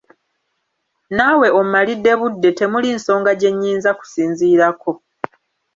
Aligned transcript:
Naawe 1.15 1.47
ommalidde 1.59 2.11
budde 2.19 2.49
temuli 2.57 2.89
nsonga 2.97 3.31
gye 3.39 3.49
nnyinza 3.53 3.89
kusinziirako. 3.99 4.91